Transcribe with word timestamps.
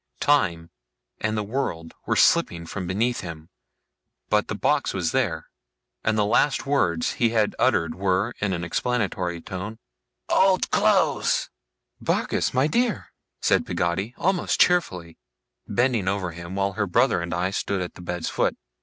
Time 0.19 0.71
and 1.19 1.37
the 1.37 1.43
world 1.43 1.93
were 2.07 2.15
slipping 2.15 2.65
from 2.65 2.87
beneath 2.87 3.19
him, 3.21 3.49
but 4.29 4.47
the 4.47 4.55
box 4.55 4.95
was 4.95 5.11
there; 5.11 5.45
and 6.03 6.17
the 6.17 6.25
last 6.25 6.65
words 6.65 7.11
he 7.13 7.29
had 7.29 7.55
uttered 7.59 7.93
were 7.93 8.33
(in 8.39 8.51
an 8.51 8.63
explanatory 8.63 9.39
tone) 9.39 9.77
'Old 10.27 10.71
clothes!' 10.71 11.51
'Barkis, 12.01 12.51
my 12.51 12.65
dear!' 12.65 13.09
said 13.43 13.63
Peggotty, 13.63 14.15
almost 14.17 14.59
cheerfully: 14.59 15.19
bending 15.67 16.07
over 16.07 16.31
him, 16.31 16.55
while 16.55 16.73
her 16.73 16.87
brother 16.87 17.21
and 17.21 17.31
I 17.31 17.51
stood 17.51 17.79
at 17.79 17.93
the 17.93 18.01
bed's 18.01 18.27
foot. 18.27 18.57